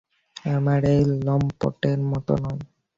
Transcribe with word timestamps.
আমরা 0.51 0.87
এই 0.91 1.03
লম্পটের 1.25 1.99
মত 2.11 2.27
নই। 2.43 2.59